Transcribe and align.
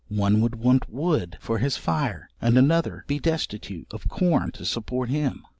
One 0.09 0.41
would 0.41 0.55
want 0.55 0.89
wood 0.89 1.37
for 1.39 1.59
his 1.59 1.77
fire, 1.77 2.27
and 2.41 2.57
another 2.57 3.03
be 3.05 3.19
destitute 3.19 3.85
of 3.91 4.09
corn 4.09 4.51
to 4.53 4.65
support 4.65 5.09
him. 5.09 5.43